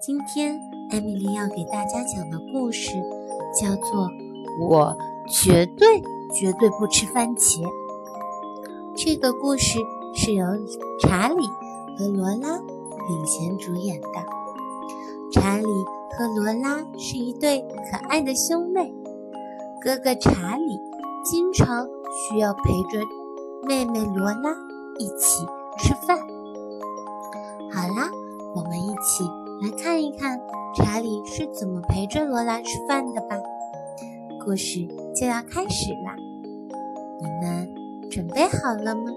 [0.00, 0.58] 今天
[0.90, 2.92] 艾米丽要给大家讲的故事
[3.54, 4.06] 叫做
[4.66, 4.96] 《我
[5.28, 6.00] 绝对
[6.32, 7.60] 绝对不吃番茄》。
[8.96, 9.78] 这个故事
[10.14, 10.46] 是由
[11.00, 11.46] 查理
[11.98, 12.56] 和罗拉
[13.08, 14.08] 领衔主演的。
[15.32, 18.92] 查理和罗拉是一对可爱的兄妹，
[19.82, 20.80] 哥哥查理
[21.24, 23.04] 经常需要陪着
[23.66, 24.56] 妹妹罗拉
[24.98, 25.44] 一起
[25.78, 26.18] 吃饭。
[27.72, 28.10] 好啦，
[28.54, 29.24] 我们一起
[29.62, 30.40] 来看一看
[30.74, 33.36] 查理是怎么陪着罗拉吃饭的吧。
[34.44, 36.16] 故事就要开始啦，
[37.20, 37.68] 你们
[38.10, 39.12] 准备好了吗？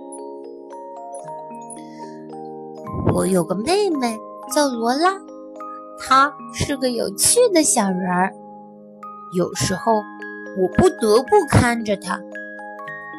[3.13, 4.17] 我有个妹妹
[4.53, 5.13] 叫罗拉，
[5.99, 8.33] 她是个有趣的小人儿。
[9.35, 12.19] 有时候我不得不看着她，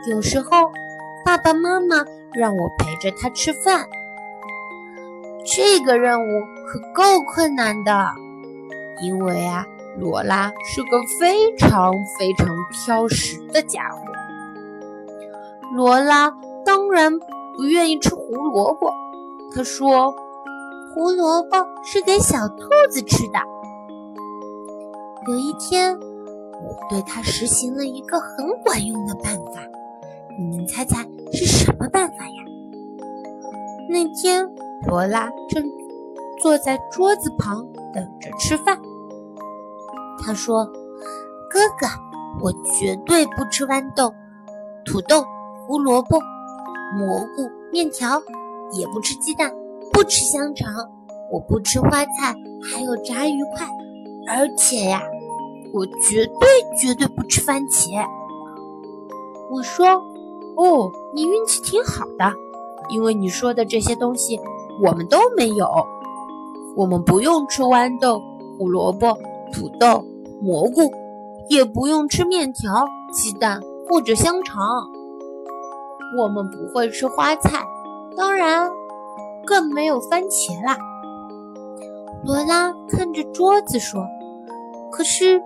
[0.09, 0.71] 有时候
[1.25, 3.89] 爸爸妈妈让我陪着她吃饭。
[5.45, 8.09] 这个任务可够困难的，
[9.03, 9.67] 因为啊，
[9.99, 13.99] 罗拉是个非常非常挑食的家伙。
[15.75, 16.33] 罗拉
[16.65, 18.91] 当然不愿意吃胡萝卜，
[19.55, 20.15] 她说
[20.95, 23.39] ：“胡萝卜是给小兔子吃的。”
[25.29, 29.61] 有一天，我对她实行了一个很管用的办法，
[30.39, 32.45] 你们猜猜是什么办法呀？
[33.91, 34.54] 那天。
[34.87, 35.65] 罗拉正
[36.43, 38.79] 坐在桌子旁等着吃饭。
[40.21, 40.65] 他说
[41.51, 41.87] ：“哥哥，
[42.43, 44.13] 我绝对不吃豌豆、
[44.85, 45.25] 土豆、
[45.67, 46.19] 胡萝卜、
[46.97, 48.23] 蘑菇、面条，
[48.73, 49.53] 也不吃鸡蛋，
[49.93, 50.73] 不吃香肠，
[51.33, 53.67] 我不吃花菜，还有炸鱼块，
[54.29, 55.03] 而且呀，
[55.73, 56.49] 我绝对
[56.81, 58.07] 绝对不吃番茄。”
[59.51, 59.87] 我说
[60.57, 62.33] ：“哦，你运气挺好的，
[62.89, 64.41] 因为你说的这些东西。”
[64.83, 65.67] 我们都没有，
[66.77, 68.21] 我们不用吃豌豆、
[68.59, 69.17] 胡萝卜、
[69.53, 70.05] 土豆、
[70.43, 70.91] 蘑菇，
[71.49, 74.67] 也不用吃面条、鸡蛋或者香肠。
[76.19, 77.65] 我们不会吃花菜，
[78.17, 78.71] 当然
[79.45, 80.77] 更没有番茄啦。
[82.25, 84.05] 罗拉看着桌子说
[84.91, 85.43] ：“可是，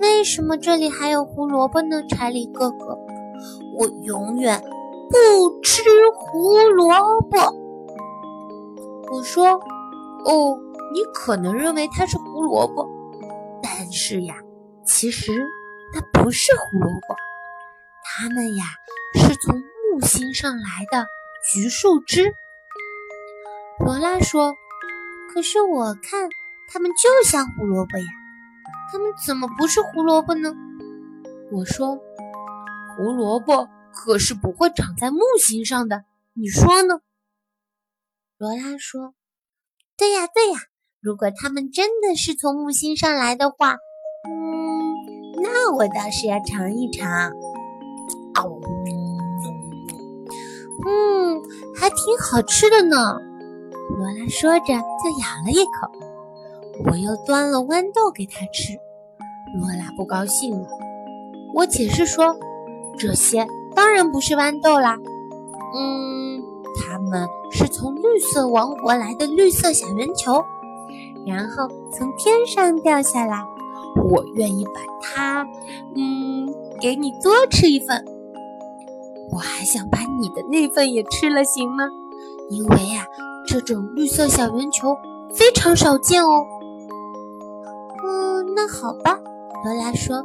[0.00, 2.98] 为什么这里还有胡萝卜呢？”查理哥哥，
[3.78, 4.60] 我永远
[5.10, 5.82] 不吃
[6.16, 7.38] 胡萝卜。
[9.10, 9.60] 我说
[10.26, 10.58] ：“哦，
[10.92, 12.86] 你可能认为它是胡萝卜，
[13.62, 14.36] 但是呀，
[14.84, 15.32] 其实
[15.92, 17.16] 它不是胡萝卜，
[18.04, 18.64] 它们呀
[19.14, 19.54] 是从
[19.92, 21.06] 木星上来的
[21.52, 22.32] 橘树枝。”
[23.84, 24.54] 罗拉说
[25.32, 26.28] ：“可是我看
[26.70, 28.04] 它们就像胡萝卜呀，
[28.92, 30.52] 它们怎么不是胡萝卜呢？”
[31.50, 31.98] 我说
[32.94, 36.04] ：“胡萝卜可是不会长在木星上的，
[36.34, 37.00] 你说呢？”
[38.38, 39.14] 罗拉说
[39.98, 40.60] ：“对呀，对呀，
[41.00, 43.72] 如果他们真的是从木星上来的话，
[44.28, 44.94] 嗯，
[45.42, 47.32] 那我倒是要尝一尝。
[48.36, 48.60] 哦，
[50.86, 51.42] 嗯，
[51.74, 53.18] 还挺好吃的呢。”
[53.98, 55.90] 罗拉说着就咬了一口。
[56.88, 58.78] 我又端了豌豆给他吃，
[59.58, 60.68] 罗拉不高兴了。
[61.54, 62.36] 我解释说
[62.96, 63.44] ：“这些
[63.74, 64.96] 当然不是豌豆啦，
[65.74, 66.40] 嗯。”
[66.78, 70.42] 它们是从绿色王国来的绿色小圆球，
[71.26, 73.38] 然后从天上掉下来。
[74.04, 75.46] 我愿意把它，
[75.96, 76.48] 嗯，
[76.80, 78.04] 给你多吃一份。
[79.32, 81.84] 我还想把你的那份也吃了，行吗？
[82.48, 83.04] 因为呀，
[83.46, 84.96] 这种绿色小圆球
[85.34, 86.46] 非常少见哦。
[88.04, 89.18] 嗯，那好吧，
[89.64, 90.24] 罗拉说，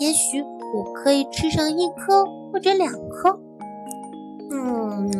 [0.00, 0.42] 也许
[0.74, 3.40] 我可以吃上一颗或者两颗。
[4.50, 5.10] 嗯，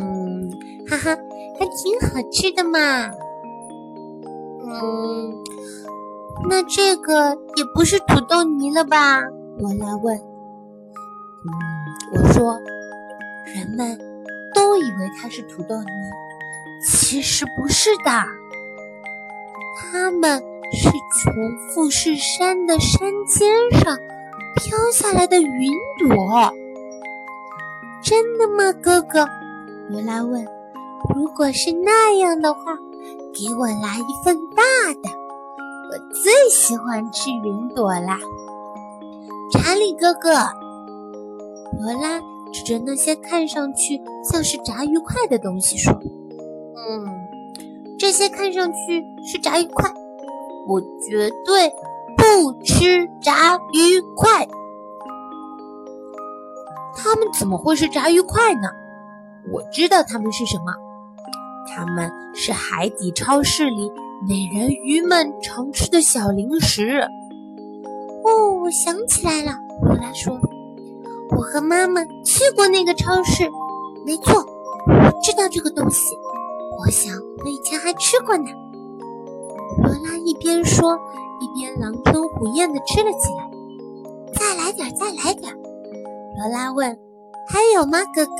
[0.93, 1.21] 哈哈，
[1.59, 3.09] 还挺好吃的嘛。
[4.65, 5.43] 嗯，
[6.47, 9.21] 那这个也不是土豆泥了吧？
[9.57, 10.19] 罗拉问。
[12.13, 12.59] 我说，
[13.55, 13.97] 人们
[14.53, 15.85] 都以为它是土豆泥，
[16.85, 18.11] 其实不是的，
[19.75, 20.39] 它们
[20.71, 21.33] 是从
[21.69, 23.49] 富士山的山尖
[23.79, 23.97] 上
[24.55, 26.53] 飘下来的云朵。
[28.03, 29.27] 真的吗，哥哥？
[29.89, 30.52] 罗拉问。
[31.09, 32.77] 如果是那样的话，
[33.33, 34.63] 给我来一份大
[34.93, 35.09] 的。
[35.89, 38.17] 我最喜欢吃云朵啦。
[39.51, 40.29] 查理哥哥，
[41.79, 42.21] 罗拉
[42.51, 45.93] 指着那些看上去像是炸鱼块的东西说
[46.77, 47.05] ：“嗯，
[47.99, 49.93] 这些看上去是炸鱼块，
[50.67, 51.71] 我绝对
[52.17, 54.47] 不吃炸鱼块。”
[56.95, 58.69] 它们怎么会是炸鱼块呢？
[59.51, 60.73] 我知道它们是什么，
[61.67, 63.91] 它们是海底超市里
[64.27, 67.01] 美人鱼们常吃的小零食。
[68.25, 69.51] 哦，我想起来了，
[69.81, 70.39] 罗拉说
[71.35, 73.49] ：“我和妈妈去过那个超市。
[74.05, 74.45] 没错，
[74.87, 76.15] 我知道这个东西。
[76.79, 77.13] 我想
[77.43, 78.45] 我以前还吃过呢。”
[79.83, 80.97] 罗拉一边说，
[81.41, 83.49] 一边狼吞虎咽地吃了起来。
[84.33, 85.53] 再来点，再来点。
[86.37, 86.97] 罗拉问
[87.49, 88.31] ：“还有吗，哥哥？”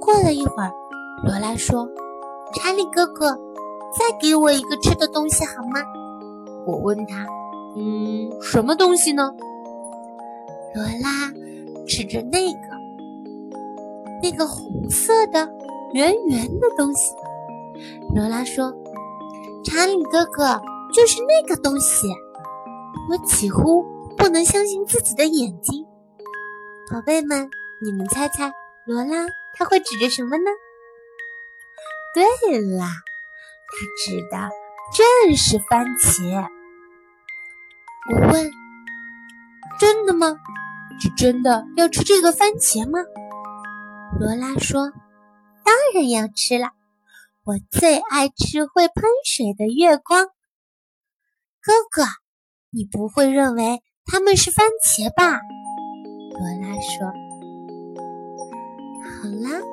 [0.00, 0.72] 过了一会儿，
[1.24, 1.88] 罗拉说
[2.54, 3.30] ：“查理哥哥，
[3.96, 5.80] 再给我一个吃的东西好吗？”
[6.66, 7.26] 我问他
[7.76, 9.30] ：“嗯，什么东西呢？”
[10.74, 11.30] 罗拉
[11.86, 12.58] 指着那个
[14.22, 15.48] 那个红色的
[15.92, 17.14] 圆圆的东西。
[18.14, 18.74] 罗拉说
[19.64, 20.60] ：“查理哥哥，
[20.92, 22.08] 就是那个东西。”
[23.10, 23.84] 我几乎
[24.16, 25.84] 不能相信自己的眼睛。
[26.90, 27.48] 宝贝们，
[27.84, 28.52] 你们猜猜，
[28.86, 29.26] 罗拉？
[29.56, 30.50] 他会指着什么呢？
[32.14, 32.86] 对啦，
[33.68, 34.50] 他指的
[34.92, 36.46] 正是番茄。
[38.10, 38.50] 我问
[39.80, 40.36] ：“真的吗？
[41.00, 42.98] 是真的要吃这个番茄吗？”
[44.20, 44.92] 罗拉说
[45.64, 46.68] ：“当然要吃了，
[47.44, 50.26] 我最爱吃会喷水的月光。”
[51.64, 52.04] 哥哥，
[52.70, 55.40] 你不会认为它们是番茄吧？
[56.30, 57.06] 罗拉说。
[59.22, 59.64] 好啦，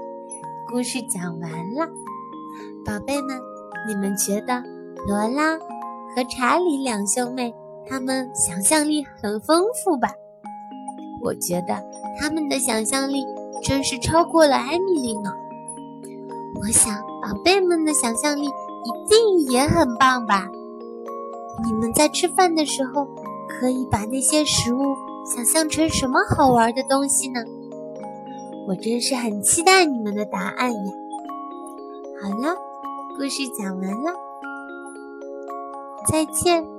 [0.70, 1.90] 故事讲完了，
[2.86, 3.40] 宝贝们，
[3.88, 4.64] 你们觉得
[5.08, 7.54] 罗拉和查理两兄妹
[7.88, 10.10] 他们想象力很丰富吧？
[11.22, 11.84] 我觉得
[12.20, 13.26] 他们的想象力
[13.64, 15.34] 真是超过了艾米丽呢。
[16.62, 20.48] 我想宝贝们的想象力一定也很棒吧？
[21.66, 23.06] 你们在吃饭的时候
[23.50, 24.80] 可以把那些食物
[25.36, 27.42] 想象成什么好玩的东西呢？
[28.68, 30.92] 我真是很期待你们的答案呀！
[32.22, 32.54] 好了，
[33.18, 34.14] 故事讲完了，
[36.12, 36.79] 再见。